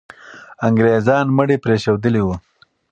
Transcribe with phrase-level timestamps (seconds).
[0.67, 2.35] انګریزان مړي پرېښودلي وو.